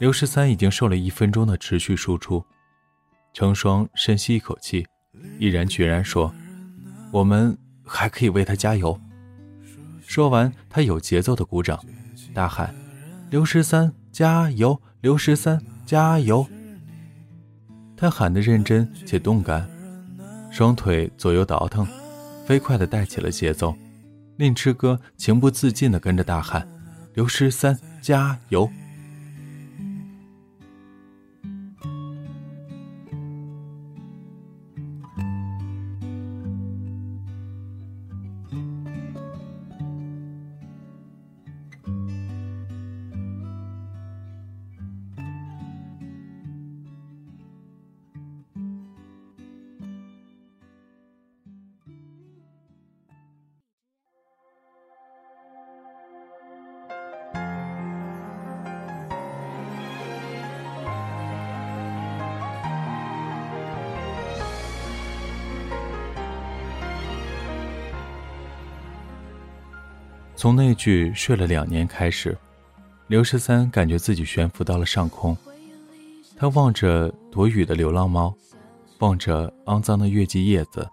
[0.00, 2.44] 刘十三已经受了一分钟的持续输出，
[3.32, 4.84] 成双深吸一口气，
[5.38, 6.34] 毅然决然说
[7.14, 9.00] ：“我们还可以为他加油。”
[10.06, 11.78] 说完，他有节奏的鼓掌，
[12.32, 12.74] 大喊
[13.30, 14.80] ：“刘十三加油！
[15.00, 16.46] 刘十三加油！”
[17.96, 19.68] 他喊得认真且动感，
[20.50, 21.86] 双腿左右倒腾，
[22.46, 23.74] 飞快地带起了节奏，
[24.36, 26.68] 令痴哥情不自禁地跟着大喊
[27.14, 28.70] ：“刘十三加油！”
[70.44, 72.36] 从那句睡了两年开始，
[73.06, 75.34] 刘十三感觉自己悬浮到了上空。
[76.36, 78.30] 他望着躲雨的流浪猫，
[78.98, 80.86] 望着肮脏的月季叶子，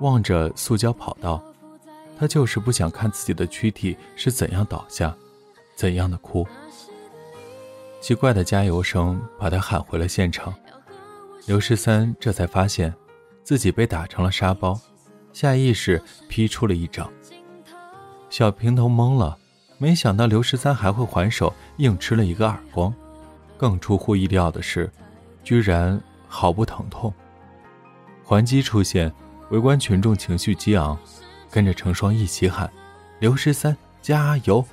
[0.00, 1.42] 望着塑胶跑道，
[2.18, 5.16] 他就是不想看自己的躯体是怎样倒下，
[5.74, 6.46] 怎样的哭。
[8.02, 10.52] 奇怪的加油声把他喊回了现场。
[11.46, 12.92] 刘十三这才发现，
[13.42, 14.78] 自己被打成了沙包，
[15.32, 17.10] 下意识劈出了一掌。
[18.30, 19.36] 小平头懵了，
[19.78, 22.92] 没想到刘十三还会还手，硬吃了一个耳光。
[23.56, 24.90] 更出乎意料的是，
[25.42, 27.12] 居然毫不疼痛。
[28.24, 29.12] 还击出现，
[29.50, 30.96] 围观群众情绪激昂，
[31.50, 32.70] 跟着成双一起喊
[33.18, 34.64] ：“刘十三加油！”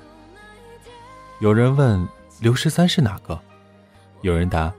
[1.40, 2.06] 有人问
[2.40, 3.38] 刘十三是哪个，
[4.20, 4.72] 有人答：“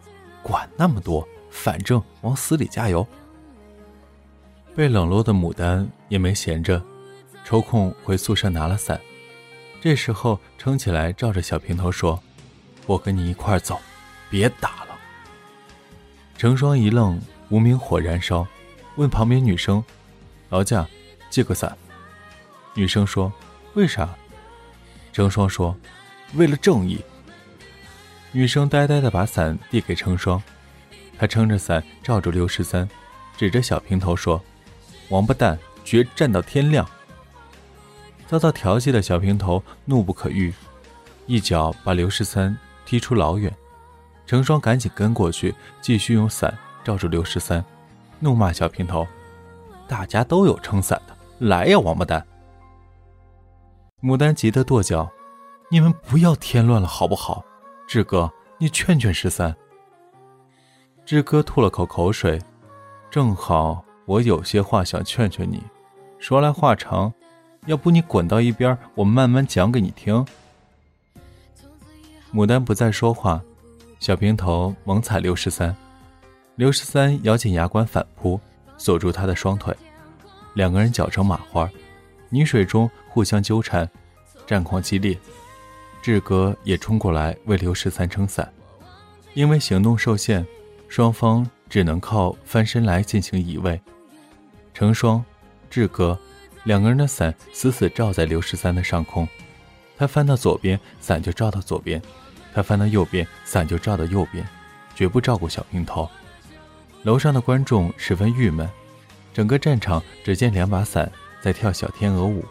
[0.44, 3.06] 管那么多，反正往死里加油。”
[4.76, 6.82] 被冷落的牡丹也没闲着。
[7.48, 9.00] 抽空回宿舍拿了伞，
[9.80, 12.22] 这时候撑起来，照着小平头说
[12.86, 13.80] ：“我跟你一块走，
[14.30, 15.00] 别打了。”
[16.38, 18.46] 成双一愣，无名火燃烧，
[18.98, 19.82] 问旁边女生
[20.52, 20.86] ：“劳驾，
[21.30, 21.74] 借个伞。”
[22.76, 23.32] 女生说
[23.76, 24.14] ：“为啥？”
[25.14, 25.74] 成双说
[26.36, 27.00] ：“为了正义。”
[28.34, 30.44] 女生呆呆的把伞递给成双，
[31.18, 32.90] 他撑着伞照住刘十三，
[33.38, 34.44] 指着小平头说
[35.08, 36.86] ：“王八蛋，决战到天亮！”
[38.28, 40.54] 遭到调戏的小平头怒不可遏，
[41.26, 43.52] 一脚把刘十三踢出老远。
[44.26, 47.64] 成双赶紧跟过去，继续用伞罩住刘十三，
[48.20, 49.08] 怒骂小平头
[49.88, 51.16] ：“大家都有撑伞的，
[51.48, 52.22] 来呀，王八蛋！”
[54.04, 55.10] 牡丹急得跺脚
[55.72, 57.46] ：“你们不要添乱了，好不好？
[57.88, 59.56] 志哥，你劝劝十三。”
[61.06, 62.42] 志哥吐了口口水
[63.10, 65.64] ：“正好我有些话想劝劝你，
[66.20, 67.14] 说来话长。”
[67.68, 70.26] 要不你滚到一边，我慢慢讲给你听。
[72.34, 73.42] 牡丹不再说话，
[74.00, 75.76] 小平头猛踩刘十三，
[76.56, 78.40] 刘十三咬紧牙关反扑，
[78.78, 79.76] 锁住他的双腿，
[80.54, 81.70] 两个人搅成麻花，
[82.30, 83.90] 泥水中互相纠缠，
[84.46, 85.18] 战况激烈。
[86.02, 88.50] 志哥也冲过来为刘十三撑伞，
[89.34, 90.46] 因为行动受限，
[90.88, 93.82] 双方只能靠翻身来进行移位。
[94.74, 95.22] 成双，
[95.70, 96.18] 志哥。
[96.68, 99.26] 两个人的伞死死罩在刘十三的上空，
[99.98, 101.98] 他翻到左边，伞就罩到左边；
[102.54, 104.46] 他翻到右边，伞就罩到右边，
[104.94, 106.10] 绝不照顾小平头。
[107.04, 108.70] 楼上的观众十分郁闷，
[109.34, 111.10] 整个战场只见两把伞
[111.42, 112.44] 在跳小天鹅舞，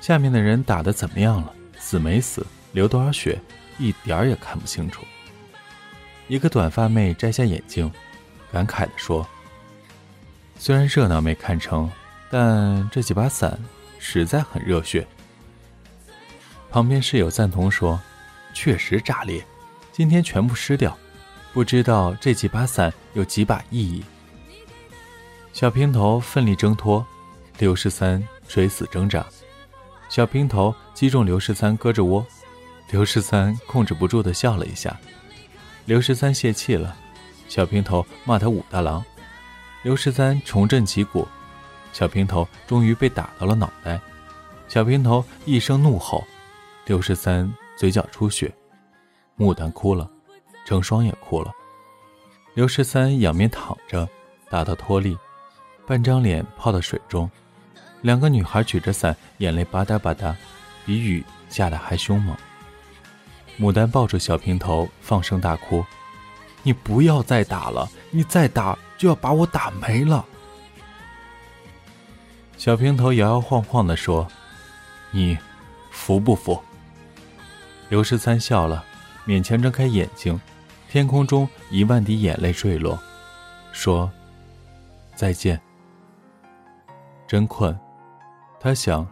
[0.00, 1.54] 下面的人打得怎么样了？
[1.78, 2.44] 死没死？
[2.72, 3.40] 流多少血？
[3.78, 5.04] 一点儿也看不清楚。
[6.26, 7.88] 一个短发妹摘下眼镜，
[8.50, 9.24] 感慨地说
[10.58, 11.88] ：“虽然热闹没看成。”
[12.30, 13.58] 但这几把伞
[13.98, 15.06] 实在很热血。
[16.70, 17.98] 旁边室友赞同说
[18.52, 19.44] ：“确实炸裂，
[19.92, 20.96] 今天全部湿掉，
[21.52, 24.04] 不知道这几把伞有几把意义。”
[25.54, 27.04] 小平头奋力挣脱，
[27.58, 29.26] 刘十三垂死挣扎，
[30.08, 32.24] 小平头击中刘十三胳肢窝，
[32.90, 34.96] 刘十三控制不住的笑了一下。
[35.86, 36.94] 刘十三泄气了，
[37.48, 39.02] 小平头骂他武大郎，
[39.82, 41.26] 刘十三重振旗鼓。
[41.98, 44.00] 小平头终于被打到了脑袋，
[44.68, 46.24] 小平头一声怒吼，
[46.86, 48.54] 刘十三嘴角出血，
[49.36, 50.08] 牡丹哭了，
[50.64, 51.52] 成双也哭了。
[52.54, 54.08] 刘十三仰面躺着，
[54.48, 55.18] 打到脱力，
[55.88, 57.28] 半张脸泡到水中。
[58.02, 60.32] 两个女孩举着伞，眼泪吧嗒吧嗒，
[60.86, 62.36] 比雨下的还凶猛。
[63.58, 65.84] 牡丹抱住小平头，放声大哭
[66.62, 70.24] ：“你不要再打了，你再打就要把我打没了。”
[72.58, 74.26] 小平头摇摇晃晃地说
[75.12, 75.38] ：“你
[75.92, 76.60] 服不服？”
[77.88, 78.84] 刘十三笑了，
[79.24, 80.38] 勉强睁开眼睛，
[80.90, 82.98] 天空中一万滴眼泪坠落，
[83.72, 84.10] 说
[85.14, 85.58] ：“再见。”
[87.28, 87.78] 真困。
[88.60, 89.06] 他想，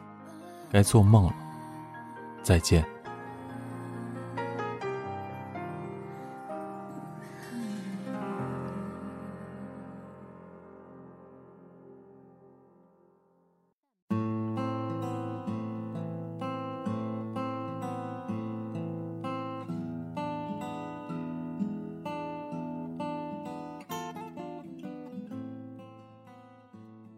[0.72, 1.34] 该做梦了。
[2.42, 2.84] 再见。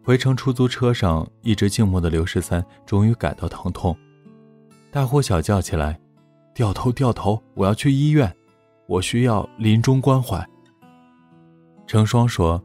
[0.09, 3.95] 回程出租车上，一直静默的刘十三终于感到疼痛，
[4.89, 5.99] 大呼小叫起来
[6.51, 7.39] ：“掉头，掉头！
[7.53, 8.35] 我要去医院，
[8.87, 10.43] 我需要临终关怀。”
[11.85, 12.59] 成双说：“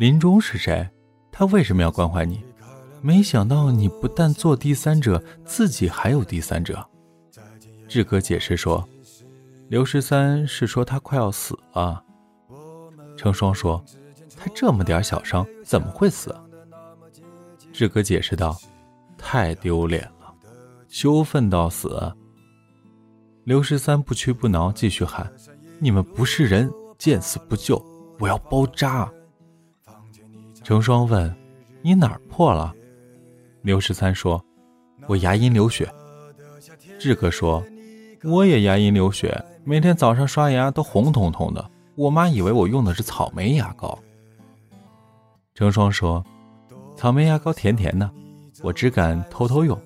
[0.00, 0.88] 临终是谁？
[1.30, 2.42] 他为什么要关怀你？
[3.02, 6.82] 没想到你不但做第三者，自己还有第三者。”
[7.88, 8.88] 志哥解释说
[9.68, 12.02] ：“刘十三是说他快要死了。”
[13.18, 13.84] 成双说
[14.34, 16.34] ：“他这么点小伤，怎么会死？”
[17.80, 18.54] 志哥解释道
[19.16, 20.30] ：“太丢脸了，
[20.86, 22.14] 羞愤到死。”
[23.44, 25.32] 刘十三不屈不挠，继续喊
[25.80, 27.82] ：“你们不是人，见死不救！
[28.18, 29.10] 我要包扎！”
[30.62, 31.34] 成双问
[31.80, 32.74] ：“你哪儿破了？”
[33.64, 34.44] 刘十三说
[35.08, 35.90] ：“我牙龈流血。”
[37.00, 37.64] 志哥说
[38.24, 43.98] ：“我也牙龈流血，每天早上刷牙都红彤彤的，我妈以为我用的是草莓牙膏。”
[45.56, 46.22] 成双说。
[47.00, 48.10] 草莓牙膏甜甜的，
[48.60, 49.80] 我只敢偷偷用。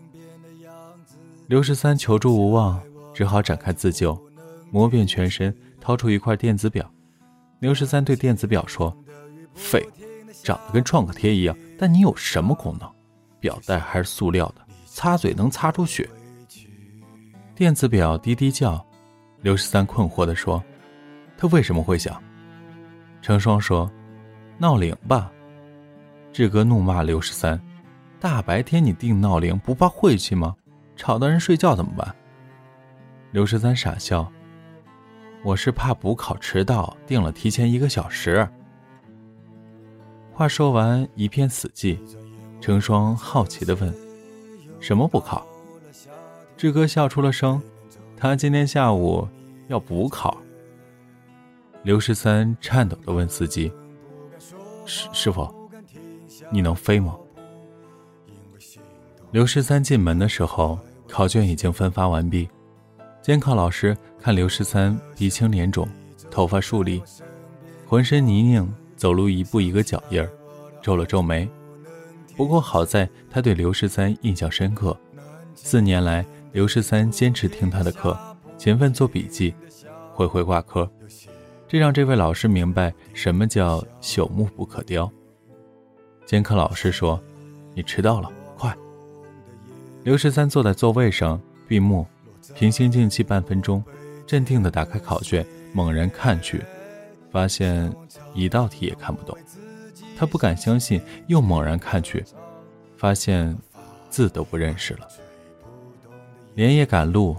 [1.47, 2.83] 刘十三求助无望，
[3.15, 4.21] 只好展开自救，
[4.73, 6.85] 摸遍全身，掏出一块电子表。
[7.61, 8.93] 刘十三对电子表说
[9.55, 12.91] ：“废物，长得跟创可贴一样，但你有什么功能？
[13.39, 16.11] 表带还是塑料的，擦嘴能擦出血。”
[17.55, 18.85] 电子表滴滴叫。
[19.41, 20.61] 刘十三困惑地说
[21.39, 22.21] ：“他为什么会响？”
[23.23, 23.89] 成双说
[24.59, 25.31] ：“闹铃吧。”
[26.35, 27.61] 志哥怒骂刘十三
[28.19, 30.53] ：“大白天你定闹铃，不怕晦气吗？
[30.97, 32.13] 吵到人睡觉怎么办？”
[33.31, 34.29] 刘十三傻笑
[35.45, 38.45] ：“我是怕补考迟到，定了提前一个小时。”
[40.35, 41.97] 话说完，一片死寂。
[42.61, 43.95] 成双好奇的问
[44.81, 45.47] ：“什么补考？”
[46.59, 47.63] 志哥笑出了声
[48.19, 49.25] ：“他今天下午
[49.69, 50.37] 要补考。”
[51.85, 53.71] 刘十三颤抖的问司机
[54.85, 55.49] ：“师师傅？”
[56.55, 57.17] 你能飞吗？
[59.33, 62.49] 刘十三进门的时候，考卷已经分发完毕。
[63.21, 65.89] 监考老师看刘十三鼻青脸肿，
[66.31, 67.03] 头发竖立，
[67.89, 70.31] 浑身泥泞，走路一步一个脚印儿，
[70.81, 71.49] 皱了皱眉。
[72.37, 74.97] 不过好在他对刘十三印象深刻，
[75.57, 78.17] 四年来刘十三坚持听他的课，
[78.57, 79.53] 勤奋做笔记，
[80.13, 80.89] 回回挂科，
[81.67, 85.11] 这让这位老师明白什么叫朽木不可雕。
[86.27, 87.23] 监课老师说
[87.75, 88.75] ：“你迟到了，快！”
[90.05, 92.07] 刘十三坐在座位上，闭目，
[92.55, 93.85] 平心静气半分钟，
[94.27, 96.63] 镇定地打开考卷，猛然看去，
[97.31, 97.95] 发现
[98.35, 99.37] 一道题也看不懂。
[100.17, 102.25] 他不敢相信，又猛然看去，
[102.97, 103.55] 发现
[104.09, 105.07] 字都不认识了。
[106.55, 107.37] 连夜赶路，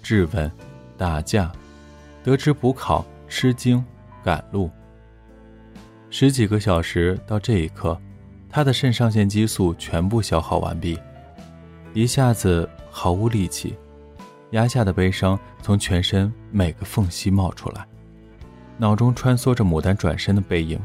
[0.00, 0.50] 质问，
[0.96, 1.50] 打架，
[2.22, 3.84] 得知补考，吃惊，
[4.22, 4.70] 赶路。
[6.08, 8.00] 十几个小时到这一刻。
[8.58, 10.98] 他的肾上腺激素全部消耗完毕，
[11.94, 13.76] 一下子毫无力气，
[14.50, 17.86] 压下的悲伤从全身每个缝隙冒出来，
[18.76, 20.76] 脑中穿梭着牡丹转身的背影，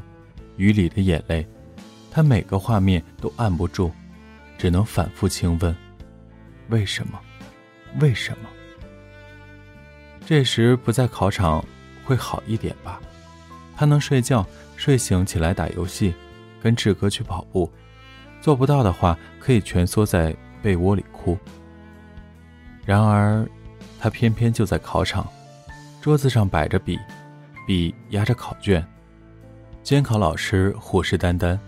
[0.55, 1.47] 雨里的眼泪，
[2.11, 3.89] 他每个画面都按不住，
[4.55, 5.75] 只能反复轻问：
[6.69, 7.19] 为什么？
[7.99, 8.49] 为什么？
[10.27, 11.65] 这时不在考场
[12.05, 13.01] 会好一点吧？
[13.75, 14.45] 他能睡觉，
[14.77, 16.13] 睡醒起来打游戏。
[16.63, 17.69] 跟志哥去跑步，
[18.39, 21.37] 做不到的话，可以蜷缩在被窝里哭。
[22.85, 23.45] 然而，
[23.99, 25.27] 他偏偏就在考场，
[26.01, 26.97] 桌子上摆着笔，
[27.67, 28.85] 笔压着考卷，
[29.83, 31.59] 监考老师虎视眈眈。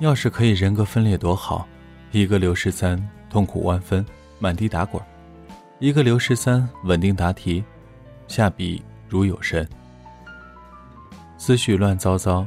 [0.00, 1.64] 要是可以人格分裂多好，
[2.10, 3.00] 一个刘十三
[3.30, 4.04] 痛苦万分，
[4.40, 5.00] 满地打滚；
[5.78, 7.62] 一个刘十三稳定答题，
[8.26, 9.68] 下笔如有神。
[11.36, 12.44] 思绪乱糟糟，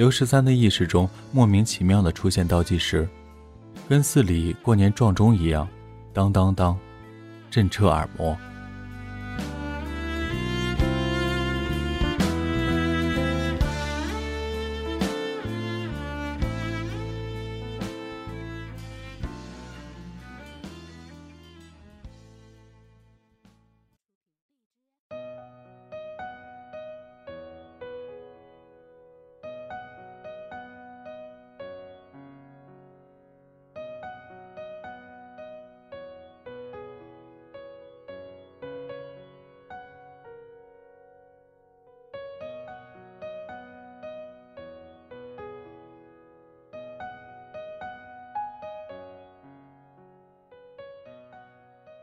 [0.00, 3.06] 刘十三的意识中莫名其妙的出现倒计时，
[3.86, 5.68] 跟寺里过年撞钟一样，
[6.14, 6.74] 当当当，
[7.50, 8.34] 震彻耳膜。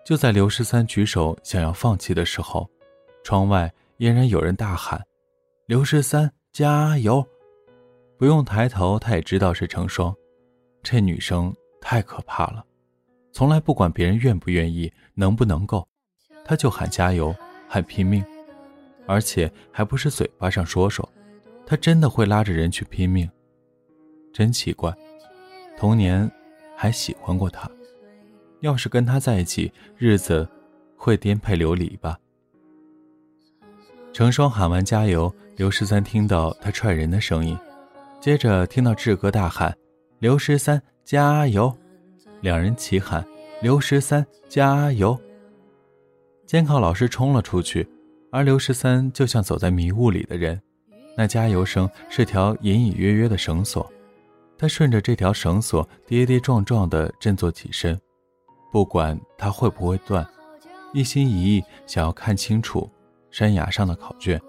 [0.07, 2.65] 就在刘十三举手想要放弃的时候，
[3.25, 5.05] 窗外俨然有人大喊
[5.67, 7.21] ：“刘十三，加油！”
[8.17, 10.15] 不用抬头，他也知道是成双。
[10.81, 12.63] 这女生太可怕了，
[13.33, 15.85] 从来不管别人愿不愿意，能不能够，
[16.45, 17.35] 她就喊加油，
[17.67, 18.23] 喊拼命，
[19.07, 21.05] 而且还不是嘴巴上说说，
[21.65, 23.29] 她真的会拉着人去拼命。
[24.31, 24.89] 真奇怪，
[25.77, 26.31] 童年
[26.77, 27.69] 还喜欢过她。
[28.61, 30.47] 要是跟他在一起，日子
[30.95, 32.17] 会颠沛流离吧？
[34.13, 37.57] 成双喊完加油，刘十三听到他踹人的声音，
[38.19, 39.75] 接着听到志哥大喊
[40.17, 41.71] ：“刘十三加油！”
[42.41, 43.23] 两人齐喊
[43.61, 45.19] ：“刘十三加油！”
[46.47, 47.87] 监考老师冲了出去，
[48.31, 50.59] 而刘十三就像走在迷雾里的人，
[51.15, 53.87] 那加油声是条隐隐约约的绳索，
[54.57, 57.99] 他顺着这条绳索跌跌撞撞地振作起身。
[58.71, 60.27] 不管它会不会断，
[60.93, 62.89] 一心一意想要看清楚
[63.31, 64.41] 山崖上的考卷。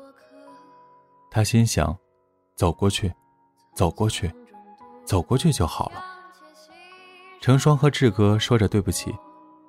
[1.30, 1.96] 他心想：
[2.56, 3.12] 走过去，
[3.74, 4.30] 走过去，
[5.04, 6.04] 走过去就好了。
[7.40, 9.14] 成双和志哥说着对不起，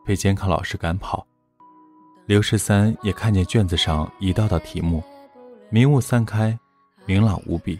[0.04, 1.26] 被监考老师赶跑。
[2.26, 5.04] 刘十三也看见卷子上一道道题目，
[5.70, 6.58] 迷雾散开，
[7.06, 7.80] 明朗无比。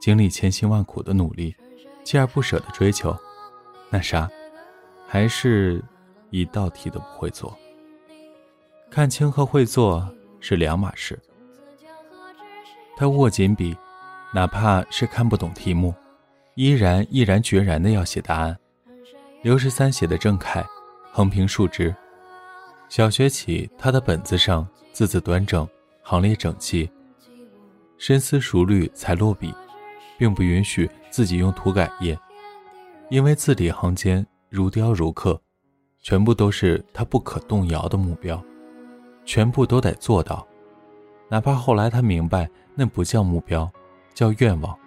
[0.00, 1.54] 经历千辛万苦的努力，
[2.04, 3.16] 锲而不舍的追求，
[3.88, 4.28] 那啥。
[5.12, 5.84] 还是
[6.30, 7.54] 一道题都不会做。
[8.90, 10.08] 看清和会做
[10.40, 11.20] 是两码事。
[12.96, 13.76] 他握紧笔，
[14.32, 15.94] 哪怕是看不懂题目，
[16.54, 18.58] 依然毅然决然的要写答案。
[19.42, 20.66] 刘十三写的正楷，
[21.12, 21.94] 横平竖直。
[22.88, 25.68] 小学起，他的本子上字字端正，
[26.00, 26.90] 行列整齐，
[27.98, 29.54] 深思熟虑才落笔，
[30.16, 32.18] 并不允许自己用涂改液，
[33.10, 34.26] 因为字里行间。
[34.52, 35.40] 如雕如刻，
[36.02, 38.38] 全部都是他不可动摇的目标，
[39.24, 40.46] 全部都得做到。
[41.30, 43.66] 哪怕后来他明白，那不叫目标，
[44.12, 44.78] 叫愿望。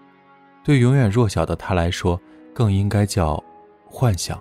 [0.64, 2.22] 对永远弱小的他来说，
[2.54, 3.44] 更应该叫
[3.88, 4.40] 幻想。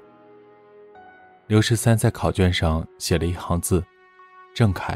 [1.46, 3.82] 刘十三在考卷上写了一行字：
[4.54, 4.94] 郑恺，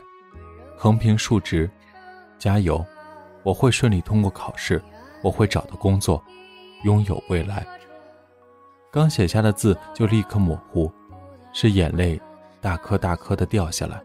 [0.77, 1.71] 横平竖直，
[2.39, 2.85] 加油！
[3.43, 4.83] 我会顺利通过考试，
[5.23, 6.23] 我会找到工作，
[6.85, 7.67] 拥有未来。
[8.91, 10.91] 刚写下的字就立刻模糊，
[11.53, 12.21] 是眼泪
[12.61, 14.03] 大颗大颗的掉下来。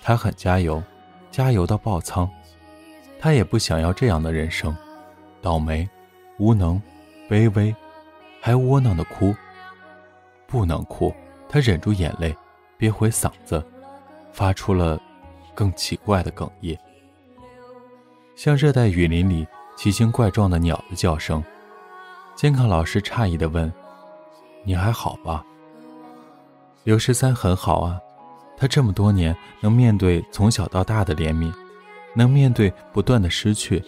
[0.00, 0.82] 他很加油，
[1.30, 2.28] 加油到爆仓。
[3.20, 4.74] 他也不想要这样的人生，
[5.40, 5.88] 倒霉、
[6.38, 6.80] 无能、
[7.28, 7.74] 卑微，
[8.40, 9.34] 还窝囊的哭。
[10.46, 11.14] 不能哭，
[11.48, 12.34] 他忍住眼泪，
[12.76, 13.64] 憋回嗓子，
[14.32, 15.00] 发出了
[15.54, 16.76] 更奇怪的哽咽，
[18.34, 19.46] 像热带雨林里
[19.76, 21.42] 奇形怪状的鸟的叫声。
[22.42, 23.72] 监考老师诧异地问
[24.66, 25.44] ：“你还好吧？”
[26.82, 28.00] 刘十三很好啊，
[28.56, 31.54] 他这么多年能面对从小到大的怜悯，
[32.16, 33.80] 能面对不断的失去，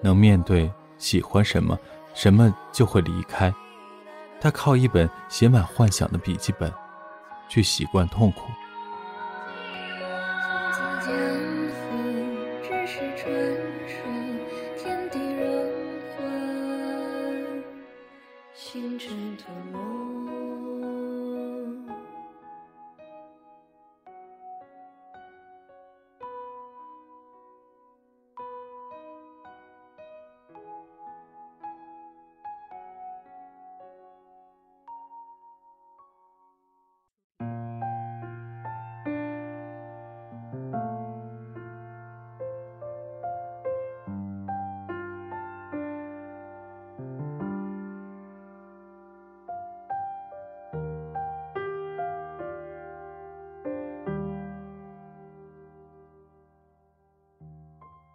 [0.00, 1.78] 能面对喜欢什么，
[2.12, 3.54] 什么就会离开。
[4.40, 6.72] 他靠一本写满幻想的笔记本，
[7.48, 8.48] 去习惯痛苦。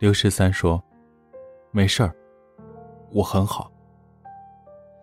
[0.07, 0.81] 刘十三说
[1.69, 2.15] ：“没事儿，
[3.11, 3.69] 我很好。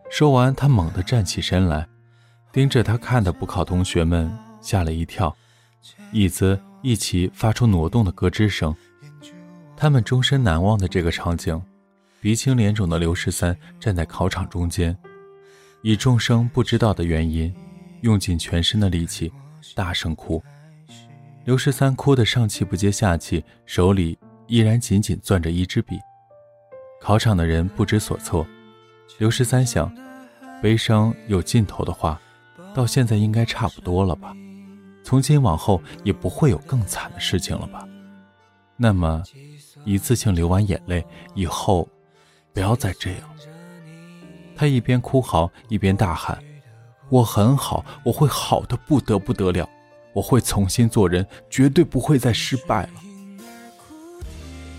[0.08, 1.86] 说完，他猛地站起身来，
[2.50, 5.36] 盯着他看的补考同学们吓了一跳，
[6.10, 8.74] 椅子一起发出挪动的咯吱声。
[9.76, 11.62] 他们终身难忘的这个场景：
[12.22, 14.96] 鼻青脸肿的刘十三站在考场中间，
[15.82, 17.54] 以众生不知道的原因，
[18.00, 19.30] 用尽全身的力气
[19.74, 20.42] 大声哭。
[21.44, 25.98] 刘十三哭得上气不接下气，手里依然紧紧攥着一支笔。
[27.00, 28.46] 考场的人不知所措。
[29.18, 29.94] 刘十三想，
[30.62, 32.20] 悲伤有尽头的话，
[32.74, 34.34] 到现在应该差不多了吧？
[35.04, 37.86] 从今往后也不会有更惨的事情了吧？
[38.76, 39.22] 那么，
[39.84, 41.88] 一次性流完眼泪以后，
[42.52, 43.20] 不要再这样。
[44.56, 46.42] 他一边哭嚎一边大喊
[47.10, 49.68] ：“我很好，我会好的不得不得了，
[50.14, 52.92] 我会重新做人，绝对不会再失败了。”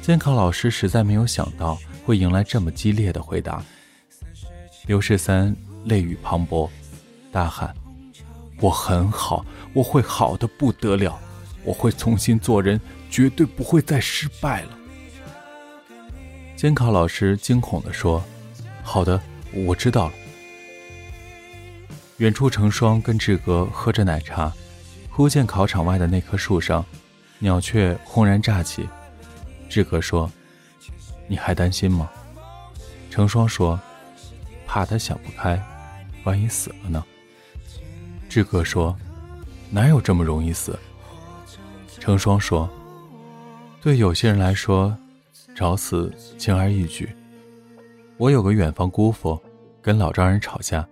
[0.06, 3.66] 监考老师实在没有想到会迎来这么激烈的回答。
[4.86, 6.70] 刘十三泪雨磅礴，
[7.32, 7.76] 大喊
[8.62, 9.43] ：“我很好，
[9.74, 11.20] 我会好的不得了，
[11.64, 12.80] 我会重新做人，
[13.10, 14.78] 绝对不会再失败了。”
[16.56, 18.24] 监考老师惊恐地说
[18.86, 19.20] ：“好的，
[19.66, 20.14] 我知道了。”
[22.18, 24.53] 远处，成双跟志哥喝着奶茶，
[25.10, 26.86] 忽见考场外的那棵树上，
[27.39, 28.88] 鸟雀轰然炸起。
[29.76, 30.32] 志哥说
[31.28, 32.10] ：“你还担心吗？”
[33.12, 33.78] 成双说。
[34.66, 35.62] 怕他想不开，
[36.24, 37.04] 万一死了呢？
[38.30, 38.96] 志哥说
[39.70, 40.80] ：“哪有这么容易死？”
[42.00, 42.70] 成双说
[43.84, 44.98] ：“对有些人来说，
[45.54, 47.14] 找死轻而易举。
[48.16, 49.38] 我有个远房姑父，
[49.82, 50.88] 跟老丈人吵架，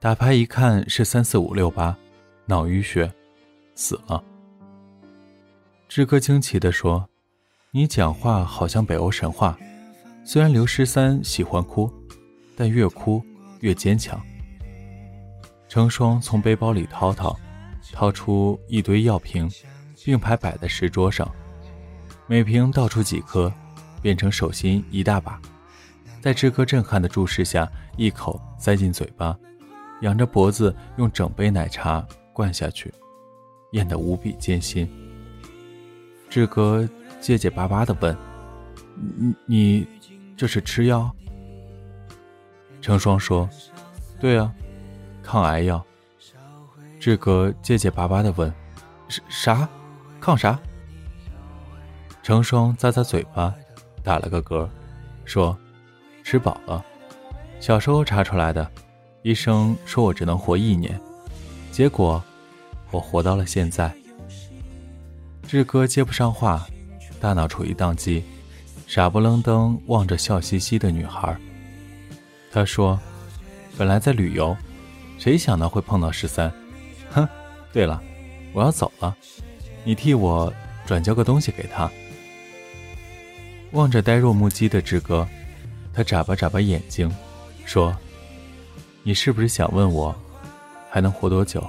[0.00, 1.96] 打牌一看是三四五六八，
[2.44, 3.08] 脑淤血，
[3.76, 4.20] 死了。”
[5.88, 7.08] 志哥惊奇地说
[7.76, 9.54] ：“你讲话好像北欧神话。
[10.24, 11.92] 虽然刘十三喜欢哭。”
[12.56, 13.22] 但越哭
[13.60, 14.18] 越坚强。
[15.68, 17.38] 成双从背包里掏掏，
[17.92, 19.46] 掏出一堆药瓶，
[20.02, 21.30] 并排摆在石桌上，
[22.26, 23.52] 每瓶倒出几颗，
[24.00, 25.38] 变成手心一大把，
[26.22, 29.38] 在志哥震撼的注视下，一口塞进嘴巴，
[30.00, 32.02] 仰着脖子用整杯奶茶
[32.32, 32.90] 灌下去，
[33.72, 34.88] 咽得无比艰辛。
[36.30, 36.88] 志哥
[37.26, 38.16] 结结巴巴地问
[39.18, 39.88] ：“你你
[40.36, 41.10] 这是吃药？”
[42.80, 43.50] 成双说
[44.20, 44.54] ：“对啊，
[45.24, 45.84] 抗癌药。”
[47.00, 48.54] 志哥结结巴巴地问
[49.28, 49.68] ：“啥？
[50.20, 50.56] 抗啥？”
[52.22, 53.52] 成双咂咂嘴巴，
[54.04, 54.68] 打了个嗝，
[55.24, 55.58] 说
[56.22, 56.84] ：“吃饱了。
[57.58, 58.70] 小时候查出来的，
[59.22, 60.96] 医生说我只能活一年，
[61.72, 62.22] 结果
[62.92, 63.92] 我活到了现在。”
[65.42, 66.64] 志哥接不上话，
[67.20, 68.22] 大脑处于宕机，
[68.86, 71.36] 傻不愣登望着笑嘻嘻的女孩。
[72.52, 72.98] 他说
[73.76, 74.56] ：“本来在旅游，
[75.18, 76.52] 谁想到会碰到十三？
[77.10, 77.26] 哼！
[77.72, 78.02] 对了，
[78.52, 79.16] 我要走了，
[79.84, 80.52] 你替我
[80.86, 81.90] 转交个东西给他。”
[83.72, 85.26] 望着呆若木鸡的志哥，
[85.92, 87.10] 他眨巴眨巴眼睛，
[87.64, 87.94] 说
[89.02, 90.14] ：“你是不是想问我
[90.90, 91.62] 还能活多久？”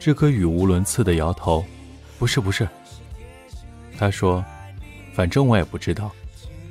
[0.00, 1.64] 志哥语无伦次的摇头
[2.18, 2.68] ：“不是，不是。”
[4.00, 4.42] 他说
[5.12, 6.10] ：“反正我也不知道，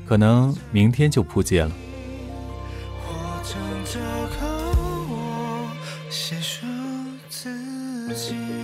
[0.07, 1.71] 可能明天就扑街了。”
[8.09, 8.58] 一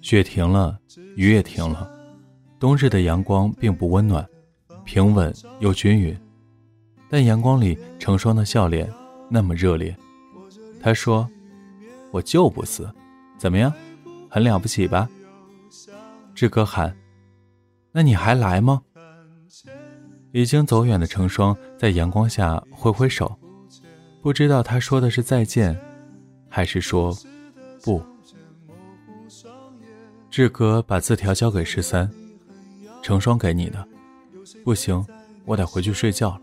[0.00, 0.78] 雪停了，
[1.16, 1.90] 雨也停了，
[2.58, 4.28] 冬日的阳光并不温暖，
[4.84, 6.18] 平稳又均匀，
[7.08, 8.92] 但阳光里成双的笑脸
[9.30, 9.96] 那么热烈。
[10.80, 11.28] 他说
[12.10, 12.92] ：“我就不死，
[13.38, 13.72] 怎么样？
[14.28, 15.08] 很了不起吧？”
[16.34, 16.96] 志哥喊
[17.92, 18.82] ：“那你还来吗？”
[20.32, 23.38] 已经走远的成双在阳光下挥挥手。
[24.22, 25.78] 不知道他说的是再见，
[26.48, 27.16] 还是说
[27.82, 28.02] 不。
[30.30, 32.10] 志哥把字条交给十三，
[33.02, 33.86] 成双给你的，
[34.64, 35.04] 不行，
[35.44, 36.40] 我得回去睡觉了。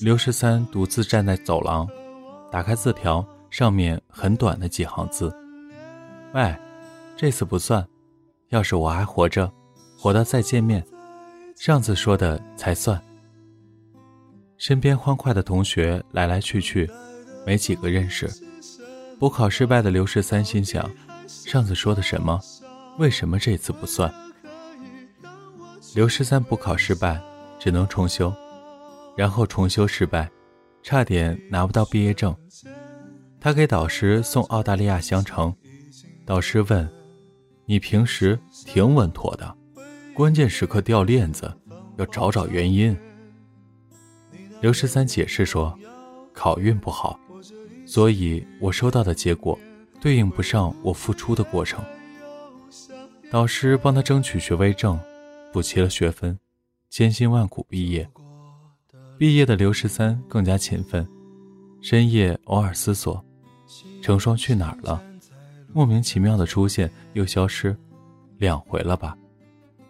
[0.00, 1.88] 刘十三独自站在走廊，
[2.50, 5.34] 打开字条，上面很短的几行字
[6.32, 6.56] ：“喂，
[7.16, 7.86] 这次不算，
[8.48, 9.52] 要是我还活着，
[9.98, 10.86] 活到再见面，
[11.56, 13.00] 上次说的才算。”
[14.56, 16.88] 身边欢快的同学来来去去，
[17.44, 18.30] 没几个认识。
[19.20, 20.90] 补考失败的刘十三心想：
[21.26, 22.40] 上次说的什么？
[22.96, 24.10] 为什么这次不算？
[25.94, 27.20] 刘十三补考失败，
[27.58, 28.32] 只能重修，
[29.14, 30.30] 然后重修失败，
[30.82, 32.34] 差点拿不到毕业证。
[33.38, 35.54] 他给导师送澳大利亚香橙，
[36.24, 36.90] 导师问
[37.68, 39.54] ：“你平时挺稳妥的，
[40.14, 41.54] 关键时刻掉链子，
[41.98, 42.96] 要找找原因。”
[44.62, 45.78] 刘十三解释说
[46.32, 47.19] ：“考运不好。”
[47.90, 49.58] 所以我收到的结果，
[50.00, 51.84] 对应不上我付出的过程。
[53.32, 54.96] 导师帮他争取学位证，
[55.52, 56.38] 补齐了学分，
[56.88, 58.08] 千辛万苦毕业。
[59.18, 61.04] 毕业的刘十三更加勤奋，
[61.82, 63.20] 深夜偶尔思索：
[64.00, 65.02] 成双去哪儿了？
[65.72, 67.76] 莫名其妙的出现又消失，
[68.38, 69.18] 两回了吧？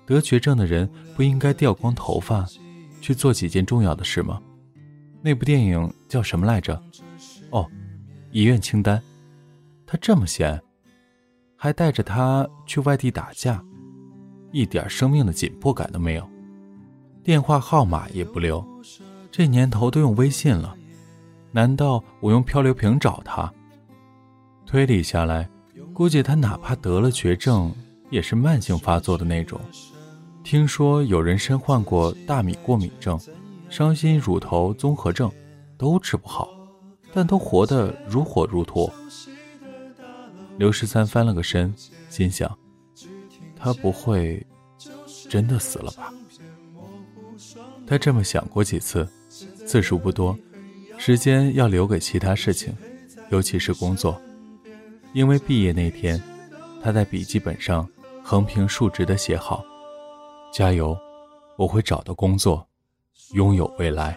[0.06, 2.46] 得绝症的人不应该掉光头发，
[3.02, 4.40] 去做几件重要的事吗？
[5.20, 6.82] 那部电影叫什么来着？
[7.50, 7.70] 哦。
[8.32, 9.02] 遗愿清单，
[9.86, 10.60] 他这么闲，
[11.56, 13.62] 还带着他去外地打架，
[14.52, 16.28] 一点生命的紧迫感都没有，
[17.24, 18.64] 电话号码也不留，
[19.30, 20.76] 这年头都用微信了，
[21.50, 23.52] 难道我用漂流瓶找他？
[24.64, 25.50] 推理下来，
[25.92, 27.74] 估计他哪怕得了绝症，
[28.10, 29.60] 也是慢性发作的那种。
[30.44, 33.18] 听说有人身患过大米过敏症、
[33.68, 35.30] 伤心乳头综合症，
[35.76, 36.48] 都治不好。
[37.12, 38.90] 但都活得如火如荼。
[40.56, 41.74] 刘十三翻了个身，
[42.08, 42.58] 心想：
[43.56, 44.46] 他不会
[45.28, 46.12] 真的死了吧？
[47.86, 49.08] 他这么想过几次，
[49.66, 50.38] 次数不多，
[50.98, 52.76] 时间要留给其他事情，
[53.30, 54.20] 尤其是工作。
[55.12, 56.22] 因为毕业那天，
[56.82, 57.88] 他在笔记本上
[58.22, 59.64] 横平竖直的写好
[60.52, 60.96] ：“加油，
[61.56, 62.64] 我会找到工作，
[63.32, 64.16] 拥有未来。”